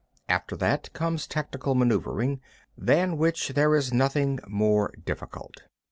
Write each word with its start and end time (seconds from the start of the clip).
3. 0.29 0.33
After 0.33 0.55
that, 0.55 0.91
comes 0.93 1.27
tactical 1.27 1.75
manœuvering, 1.75 2.39
than 2.75 3.19
which 3.19 3.49
there 3.49 3.75
is 3.75 3.93
nothing 3.93 4.39
more 4.47 4.91
difficult. 5.05 5.61